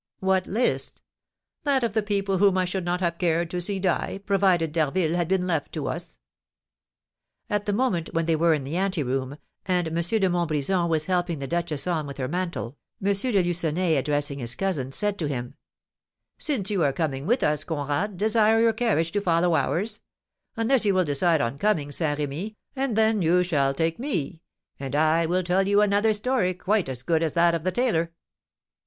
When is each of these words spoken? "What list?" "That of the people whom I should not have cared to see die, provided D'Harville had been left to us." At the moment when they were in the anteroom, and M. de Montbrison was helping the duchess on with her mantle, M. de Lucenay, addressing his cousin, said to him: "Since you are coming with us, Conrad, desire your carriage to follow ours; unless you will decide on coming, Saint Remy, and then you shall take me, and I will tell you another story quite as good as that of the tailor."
"What 0.19 0.47
list?" 0.47 0.99
"That 1.63 1.83
of 1.83 1.93
the 1.93 2.01
people 2.01 2.39
whom 2.39 2.57
I 2.57 2.65
should 2.65 2.83
not 2.83 3.01
have 3.01 3.19
cared 3.19 3.51
to 3.51 3.61
see 3.61 3.79
die, 3.79 4.19
provided 4.25 4.71
D'Harville 4.71 5.15
had 5.15 5.27
been 5.27 5.45
left 5.45 5.71
to 5.73 5.87
us." 5.87 6.17
At 7.51 7.67
the 7.67 7.73
moment 7.73 8.09
when 8.11 8.25
they 8.25 8.35
were 8.35 8.55
in 8.55 8.63
the 8.63 8.77
anteroom, 8.77 9.37
and 9.67 9.87
M. 9.87 9.93
de 9.93 10.27
Montbrison 10.27 10.89
was 10.89 11.05
helping 11.05 11.37
the 11.37 11.45
duchess 11.45 11.85
on 11.85 12.07
with 12.07 12.17
her 12.17 12.27
mantle, 12.27 12.79
M. 12.99 13.13
de 13.13 13.43
Lucenay, 13.43 13.95
addressing 13.95 14.39
his 14.39 14.55
cousin, 14.55 14.91
said 14.91 15.19
to 15.19 15.27
him: 15.27 15.53
"Since 16.39 16.71
you 16.71 16.81
are 16.83 16.93
coming 16.93 17.27
with 17.27 17.43
us, 17.43 17.63
Conrad, 17.63 18.17
desire 18.17 18.59
your 18.59 18.73
carriage 18.73 19.11
to 19.11 19.21
follow 19.21 19.53
ours; 19.55 19.99
unless 20.57 20.83
you 20.83 20.95
will 20.95 21.05
decide 21.05 21.41
on 21.41 21.59
coming, 21.59 21.91
Saint 21.91 22.17
Remy, 22.17 22.57
and 22.75 22.95
then 22.95 23.21
you 23.21 23.43
shall 23.43 23.75
take 23.75 23.99
me, 23.99 24.41
and 24.79 24.95
I 24.95 25.27
will 25.27 25.43
tell 25.43 25.67
you 25.67 25.79
another 25.79 26.13
story 26.13 26.55
quite 26.55 26.89
as 26.89 27.03
good 27.03 27.21
as 27.21 27.33
that 27.33 27.53
of 27.53 27.63
the 27.63 27.71
tailor." 27.71 28.11